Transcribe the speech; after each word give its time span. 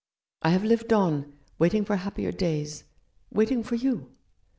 I 0.41 0.49
have 0.49 0.63
lived 0.63 0.91
on, 0.93 1.31
waiting 1.59 1.85
for 1.85 1.95
happier 1.97 2.31
days; 2.31 2.85
waiting 3.31 3.61
for 3.61 3.75
you. 3.75 4.09